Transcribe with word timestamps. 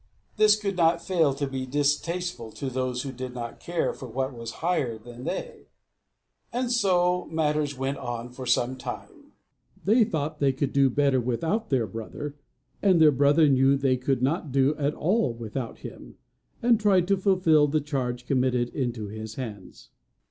This 0.37 0.55
could 0.59 0.75
not 0.75 0.99
fail 0.99 1.31
to 1.35 1.45
be 1.45 1.67
distasteful 1.67 2.51
to 2.53 2.71
those 2.71 3.03
who 3.03 3.11
did 3.11 3.35
not 3.35 3.59
care 3.59 3.93
for 3.93 4.07
what 4.07 4.33
was 4.33 4.53
higher 4.65 4.97
than 4.97 5.25
they. 5.25 5.67
And 6.51 6.71
so 6.71 7.25
matters 7.25 7.77
went 7.77 7.99
on 7.99 8.31
for 8.31 8.45
a 8.45 8.75
time. 8.77 9.33
They 9.85 10.03
thought 10.03 10.39
they 10.39 10.53
could 10.53 10.73
do 10.73 10.89
better 10.89 11.21
without 11.21 11.69
their 11.69 11.85
brother; 11.85 12.35
and 12.81 12.99
their 12.99 13.11
brother 13.11 13.47
knew 13.47 13.77
they 13.77 13.95
could 13.95 14.23
not 14.23 14.51
do 14.51 14.75
at 14.77 14.95
all 14.95 15.33
without 15.35 15.81
him, 15.81 16.17
and 16.63 16.79
tried 16.79 17.07
to 17.09 17.15
fulfil 17.17 17.67
the 17.67 17.79
charge 17.79 18.25
committed 18.25 18.69
into 18.69 19.05
his 19.05 19.35
hands. 19.35 19.91